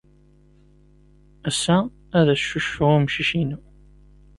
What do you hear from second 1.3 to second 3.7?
Ass-a, ad as-ccucfeɣ i umcic-inu.